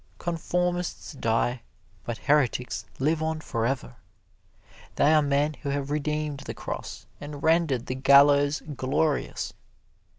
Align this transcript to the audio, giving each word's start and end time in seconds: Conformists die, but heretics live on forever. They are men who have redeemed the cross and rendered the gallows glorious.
Conformists 0.17 1.13
die, 1.13 1.61
but 2.05 2.17
heretics 2.17 2.85
live 2.97 3.21
on 3.21 3.39
forever. 3.39 3.97
They 4.95 5.13
are 5.13 5.21
men 5.21 5.53
who 5.61 5.69
have 5.69 5.91
redeemed 5.91 6.39
the 6.39 6.55
cross 6.55 7.05
and 7.21 7.43
rendered 7.43 7.85
the 7.85 7.93
gallows 7.93 8.61
glorious. 8.75 9.53